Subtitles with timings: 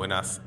[0.00, 0.40] Buenas.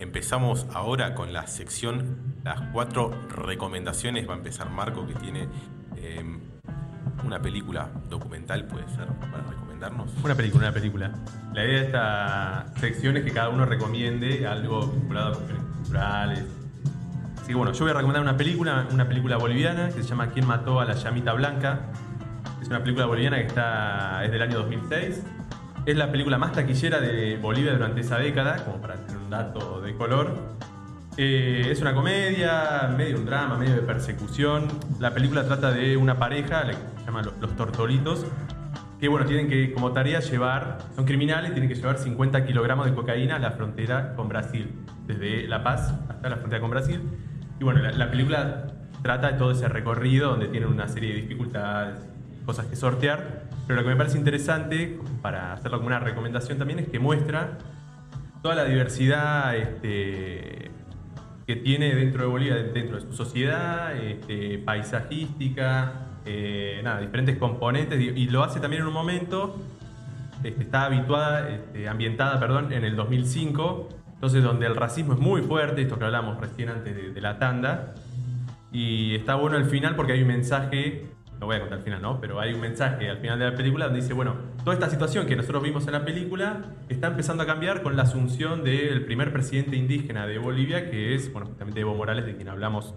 [0.00, 4.28] Empezamos ahora con la sección, las cuatro recomendaciones.
[4.28, 5.46] Va a empezar Marco, que tiene
[5.96, 6.24] eh,
[7.24, 10.12] una película documental, puede ser, para recomendarnos.
[10.24, 11.12] Una película, una película.
[11.54, 16.44] La idea de esta sección es que cada uno recomiende algo vinculado a culturales.
[17.36, 20.30] Así que bueno, yo voy a recomendar una película, una película boliviana que se llama
[20.32, 21.92] ¿Quién mató a la llamita blanca?
[22.60, 25.22] Es una película boliviana que está, es del año 2006.
[25.86, 29.80] Es la película más taquillera de Bolivia durante esa década, como para tener un dato
[29.80, 30.36] de color.
[31.16, 34.66] Eh, es una comedia, medio un drama, medio de persecución.
[34.98, 38.26] La película trata de una pareja, la que se llama Los, Tortolitos,
[38.98, 42.92] que bueno, tienen que como tarea llevar, son criminales, tienen que llevar 50 kilogramos de
[42.92, 44.74] cocaína a la frontera con Brasil,
[45.06, 47.00] desde La Paz hasta la frontera con Brasil.
[47.60, 48.66] Y bueno, la, la película
[49.02, 52.00] trata de todo ese recorrido donde tienen una serie de dificultades,
[52.44, 56.78] cosas que sortear, pero lo que me parece interesante, para hacerlo como una recomendación también,
[56.78, 57.58] es que muestra
[58.42, 60.70] toda la diversidad este,
[61.46, 65.92] que tiene dentro de Bolivia, dentro de su sociedad, este, paisajística,
[66.24, 69.56] eh, nada, diferentes componentes, y lo hace también en un momento,
[70.44, 71.48] este, está habituada,
[71.88, 76.40] ambientada perdón, en el 2005, entonces donde el racismo es muy fuerte, esto que hablamos
[76.40, 77.94] recién antes de, de la tanda,
[78.70, 81.06] y está bueno el final porque hay un mensaje,
[81.40, 82.20] no voy a contar el final, ¿no?
[82.20, 84.34] Pero hay un mensaje al final de la película donde dice, bueno,
[84.64, 88.02] toda esta situación que nosotros vimos en la película está empezando a cambiar con la
[88.02, 92.48] asunción del primer presidente indígena de Bolivia, que es, bueno, justamente Evo Morales, de quien
[92.48, 92.94] hablamos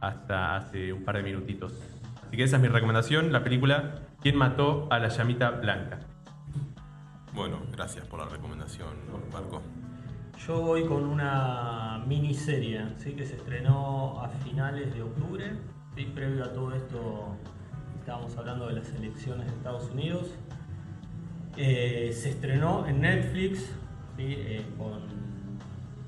[0.00, 1.74] hasta hace un par de minutitos.
[2.26, 6.00] Así que esa es mi recomendación, la película ¿Quién mató a la llamita blanca?
[7.32, 8.88] Bueno, gracias por la recomendación,
[9.32, 9.62] Marco.
[10.44, 13.12] Yo voy con una miniserie ¿sí?
[13.12, 15.52] que se estrenó a finales de octubre.
[15.94, 16.06] ¿sí?
[16.12, 17.36] Previo a todo esto,
[18.06, 20.28] estábamos hablando de las elecciones de Estados Unidos.
[21.56, 23.58] Eh, se estrenó en Netflix,
[24.16, 24.26] ¿sí?
[24.28, 24.64] Eh,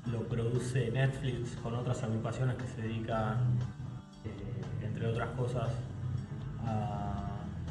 [0.09, 3.59] lo produce Netflix con otras agrupaciones que se dedican,
[4.23, 5.73] eh, entre otras cosas,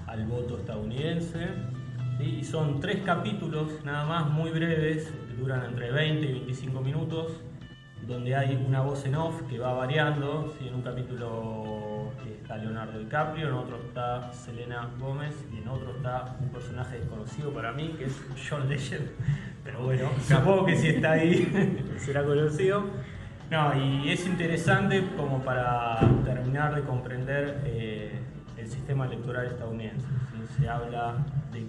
[0.06, 1.48] al voto estadounidense.
[2.20, 7.32] Y son tres capítulos nada más muy breves, duran entre 20 y 25 minutos,
[8.08, 10.56] donde hay una voz en off que va variando.
[10.60, 16.36] En un capítulo está Leonardo DiCaprio, en otro está Selena Gómez y en otro está
[16.40, 19.10] un personaje desconocido para mí, que es John Legend.
[19.62, 22.84] Pero bueno, supongo que si está ahí será conocido.
[23.50, 28.18] No, y es interesante como para terminar de comprender eh,
[28.56, 30.06] el sistema electoral estadounidense.
[30.58, 31.16] Se habla
[31.52, 31.66] de,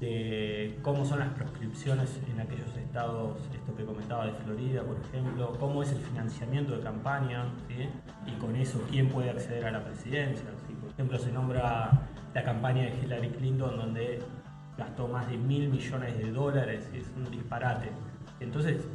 [0.00, 5.56] de cómo son las proscripciones en aquellos estados, esto que comentaba de Florida, por ejemplo,
[5.58, 7.88] cómo es el financiamiento de campaña, ¿sí?
[8.26, 10.46] y con eso quién puede acceder a la presidencia.
[10.80, 11.90] Por ejemplo, se nombra
[12.34, 14.22] la campaña de Hillary Clinton, donde
[14.76, 17.90] gastó más de mil millones de dólares, es un disparate.
[18.40, 18.86] Entonces,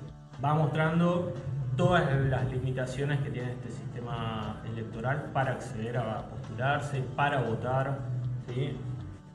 [0.44, 1.34] va mostrando
[1.76, 8.00] todas las limitaciones que tiene este sistema electoral para acceder a postularse, para votar.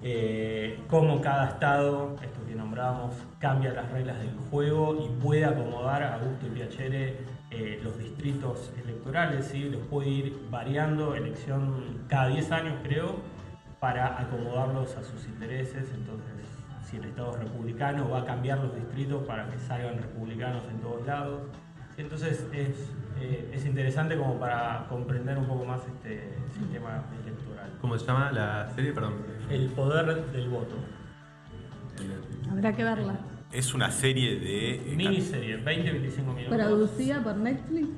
[0.02, 6.02] Eh, cómo cada estado, esto que nombramos, cambia las reglas del juego y puede acomodar
[6.02, 7.16] a gusto y piacere
[7.50, 9.70] eh, los distritos electorales, ¿sí?
[9.70, 13.16] los puede ir variando, elección cada 10 años creo,
[13.80, 15.90] para acomodarlos a sus intereses.
[15.94, 16.46] Entonces,
[16.84, 20.78] si el Estado es republicano, va a cambiar los distritos para que salgan republicanos en
[20.80, 21.42] todos lados.
[21.98, 22.90] Entonces, es,
[23.20, 27.70] eh, es interesante como para comprender un poco más este sistema electoral.
[27.80, 28.92] ¿Cómo se llama la serie?
[28.92, 29.14] Perdón.
[29.50, 30.74] El poder del voto.
[32.50, 33.18] Habrá que verla.
[33.52, 34.74] Es una serie de...
[34.92, 36.58] eh, Miniserie, 20-25 minutos.
[36.58, 37.88] Producida por Netflix.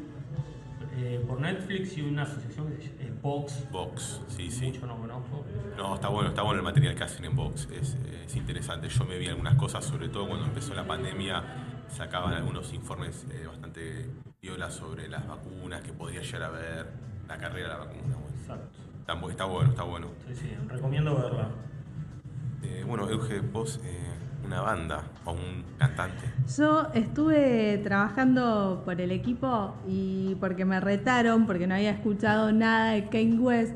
[0.96, 3.64] Eh, por Netflix y una asociación que se llama Vox.
[3.70, 4.66] Vox, sí, sí.
[4.66, 5.44] Mucho no conozco.
[5.76, 8.88] No, está bueno, está bueno el material que hacen en Vox, es, es interesante.
[8.88, 11.42] Yo me vi algunas cosas, sobre todo cuando empezó la pandemia,
[11.90, 14.06] sacaban algunos informes eh, bastante
[14.40, 16.86] violas sobre las vacunas que podría llegar a haber,
[17.28, 18.14] la carrera de la vacuna.
[18.16, 18.78] Bueno, Exacto.
[19.00, 20.06] está, bu- está bueno, está bueno.
[20.28, 21.48] Sí, sí, recomiendo verla.
[22.62, 23.98] Eh, bueno, Euge, vos, eh,
[24.44, 26.24] una banda o un cantante.
[26.56, 32.92] Yo estuve trabajando por el equipo y porque me retaron, porque no había escuchado nada
[32.92, 33.74] de Kane West.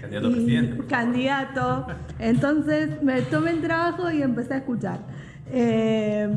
[0.00, 0.86] Candidato a presidente.
[0.86, 1.86] Candidato.
[2.18, 5.00] Entonces me tomé el trabajo y empecé a escuchar.
[5.52, 6.28] Eh,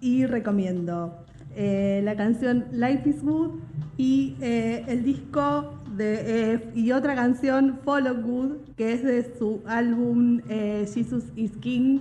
[0.00, 3.60] y recomiendo eh, la canción Life is Good
[3.96, 9.62] y eh, el disco de, eh, y otra canción Follow Good, que es de su
[9.66, 12.00] álbum eh, Jesus is King.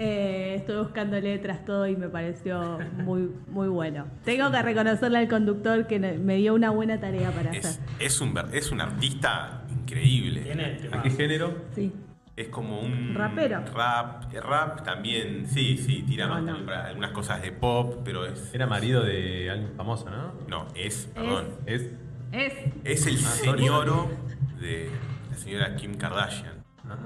[0.00, 4.06] Eh, estoy buscando letras, todo y me pareció muy, muy bueno.
[4.24, 7.82] Tengo que reconocerle al conductor que me dio una buena tarea para Es, hacer.
[7.98, 10.42] es, un, es un artista increíble.
[10.42, 11.52] Tiene ¿A qué género?
[11.74, 11.92] Sí.
[12.38, 13.64] Es como un Rapero.
[13.74, 16.46] Rap, rap también, sí, sí, tira No, más no.
[16.48, 18.54] también para algunas cosas de pop, pero es.
[18.54, 20.32] Era marido de alguien famoso, ¿no?
[20.46, 21.48] No, es, perdón.
[21.66, 21.90] Es.
[22.30, 22.52] Es.
[22.84, 24.08] Es el Ah, señoro
[24.60, 24.88] de
[25.30, 26.62] la señora Kim Kardashian.
[26.88, 26.96] Ah,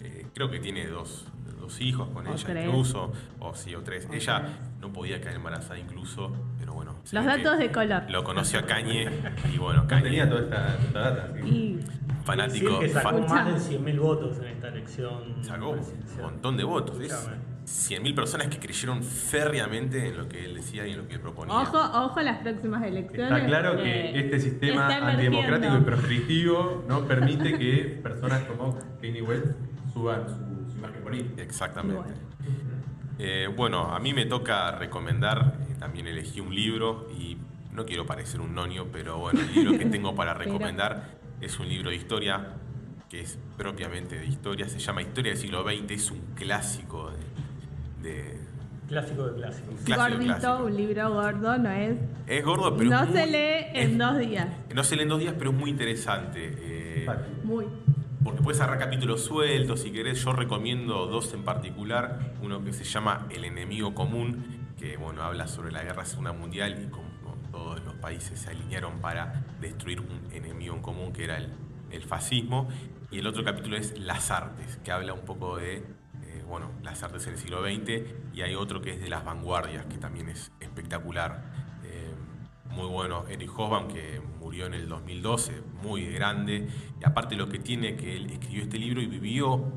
[0.00, 1.26] Eh, creo que tiene dos,
[1.60, 2.66] dos hijos con O ella tres.
[2.66, 4.08] incluso, o sí, o tres.
[4.12, 4.42] Ella
[4.80, 6.96] no podía caer embarazada incluso, pero bueno.
[7.12, 8.10] Los datos de color.
[8.10, 9.08] Lo conoció a Kanye
[9.54, 11.32] y bueno, no Kanye, tenía toda esta, esta data.
[11.40, 11.48] sí.
[11.48, 11.80] Y
[12.24, 15.36] fanático, que sacó más de 100.000 votos en esta elección.
[15.42, 17.00] sacó un montón de votos.
[17.00, 17.52] Es Escúchame.
[17.64, 21.20] 100.000 personas que creyeron férreamente en lo que él decía y en lo que él
[21.20, 21.54] proponía.
[21.54, 23.32] ojo, ojo a las próximas elecciones.
[23.32, 29.46] Está claro que este sistema antidemocrático y proscriptivo no permite que personas como Kanye West
[29.92, 31.42] suban su, su imagen política.
[31.42, 32.02] Exactamente.
[32.02, 32.32] Bueno.
[33.18, 37.36] Eh, bueno, a mí me toca recomendar, eh, también elegí un libro y
[37.72, 41.68] no quiero parecer un nonio, pero bueno, el libro que tengo para recomendar es un
[41.68, 42.54] libro de historia,
[43.08, 47.10] que es propiamente de historia, se llama Historia del siglo XX, es un clásico
[48.02, 48.08] de...
[48.10, 48.42] de-
[48.88, 49.74] Clásico de clásicos.
[49.84, 50.64] clásico, Gordito, clásico.
[50.64, 51.96] un libro gordo, no es.
[52.26, 52.90] es gordo, pero...
[52.90, 54.48] No se muy- lee en es- dos días.
[54.74, 56.54] No se lee en dos días, pero es muy interesante.
[56.60, 57.06] eh,
[57.42, 57.66] Muy.
[58.22, 60.22] porque puedes agarrar capítulos sueltos si querés.
[60.22, 62.34] Yo recomiendo dos en particular.
[62.42, 64.44] Uno que se llama El enemigo común,
[64.78, 67.08] que bueno, habla sobre la guerra segunda mundial y cómo
[67.52, 71.50] todos los países se alinearon para destruir un enemigo en común que era el,
[71.90, 72.68] el fascismo.
[73.10, 77.02] Y el otro capítulo es Las artes, que habla un poco de eh, bueno, las
[77.02, 78.02] artes en el siglo XX.
[78.34, 81.44] Y hay otro que es de las vanguardias, que también es espectacular.
[81.84, 82.14] Eh,
[82.70, 86.68] muy bueno, Eric Hobsbawm, que murió en el 2012, muy grande.
[87.00, 89.72] Y aparte lo que tiene que él escribió este libro y vivió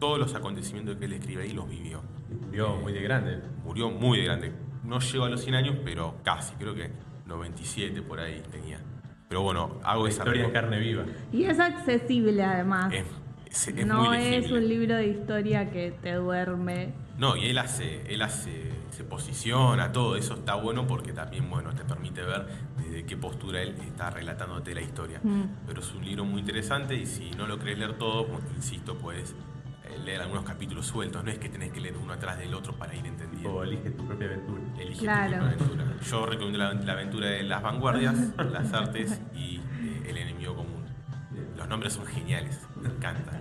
[0.00, 2.02] todos los acontecimientos que él escribe ahí, los vivió.
[2.46, 3.42] Murió muy de grande.
[3.62, 4.52] Murió muy de grande.
[4.84, 6.90] No llegó a los 100 años, pero casi, creo que
[7.26, 8.78] 97 por ahí tenía.
[9.28, 11.04] Pero bueno, hago La esa historia en reco- carne viva.
[11.32, 12.92] Y es accesible además.
[12.92, 13.04] Es,
[13.46, 16.92] es- es no muy es un libro de historia que te duerme.
[17.18, 21.72] No, y él hace, él hace, se posiciona, todo eso está bueno porque también, bueno,
[21.72, 22.46] te permite ver
[22.76, 25.20] desde qué postura él está relatándote la historia.
[25.22, 25.42] Mm.
[25.66, 28.96] Pero es un libro muy interesante y si no lo querés leer todo, pues, insisto,
[28.98, 29.34] puedes
[30.04, 32.94] leer algunos capítulos sueltos, no es que tenés que leer uno atrás del otro para
[32.94, 33.54] ir entendiendo.
[33.54, 34.60] O elige tu propia aventura.
[34.78, 35.32] Elige Claro.
[35.32, 35.84] tu propia aventura.
[36.10, 38.16] Yo recomiendo la, la aventura de las vanguardias,
[38.50, 40.84] las artes y eh, el enemigo común.
[41.56, 43.40] Los nombres son geniales, me encantan.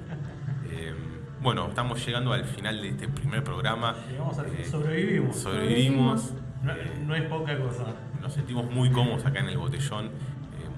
[0.70, 0.94] Eh,
[1.42, 3.96] bueno, estamos llegando al final de este primer programa.
[4.10, 5.36] Llegamos a- Eh, sobrevivimos.
[5.38, 6.34] Sobrevivimos.
[6.64, 7.84] No, Eh, no es poca cosa.
[8.22, 10.06] nos sentimos muy cómodos acá en el botellón.
[10.06, 10.10] Eh,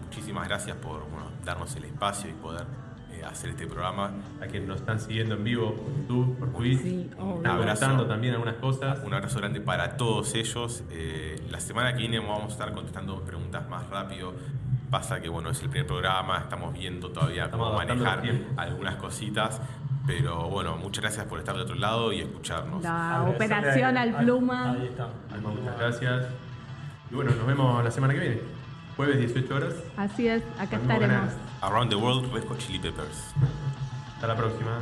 [0.04, 2.66] muchísimas gracias por bueno, darnos el espacio y poder eh,
[3.30, 4.12] hacer este programa.
[4.42, 6.82] A quienes nos están siguiendo en vivo por YouTube, por Twitch.
[6.82, 9.00] Sí, comentando también algunas cosas.
[9.04, 10.84] Un abrazo grande para todos ellos.
[10.92, 14.34] Eh, la semana que viene vamos a estar contestando preguntas más rápido.
[14.90, 18.24] Pasa que bueno, es el primer programa, estamos viendo todavía Estamos cómo manejar
[18.56, 19.62] algunas cositas.
[20.06, 22.84] Pero bueno, muchas gracias por estar de otro lado y escucharnos.
[22.84, 24.74] La operación al pluma.
[24.74, 25.10] Ahí está.
[25.34, 26.28] Alma, muchas gracias.
[27.10, 28.65] Y bueno, nos vemos la semana que viene.
[28.96, 29.74] Jueves 18 horas.
[29.98, 31.34] Así es, acá estaremos.
[31.62, 33.34] Around the World, Red Hot Chili Peppers.
[34.16, 34.82] Hasta la próxima.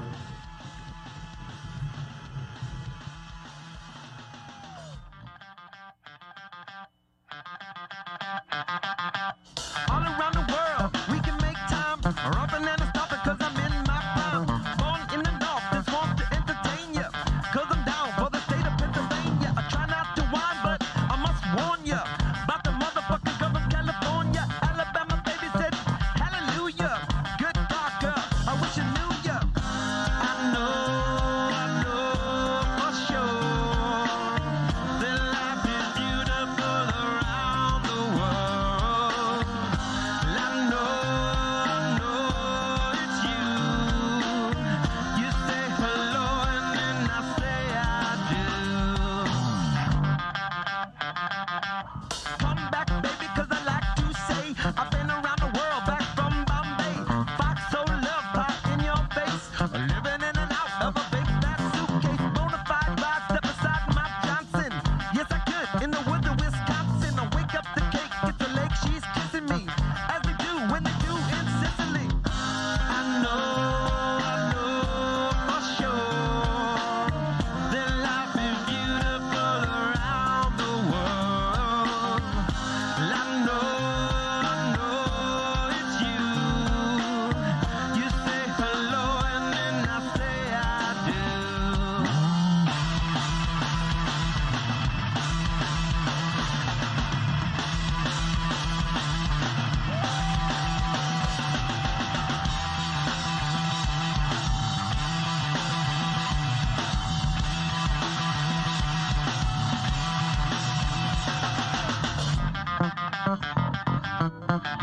[114.24, 114.83] Uh-huh.